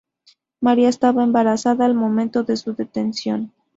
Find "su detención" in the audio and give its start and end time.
2.57-3.53